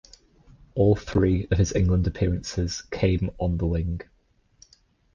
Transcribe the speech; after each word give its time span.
All 0.73 0.95
three 0.95 1.47
of 1.51 1.59
his 1.59 1.75
England 1.75 2.07
appearances 2.07 2.81
came 2.89 3.29
on 3.37 3.57
the 3.59 3.67
wing. 3.67 4.01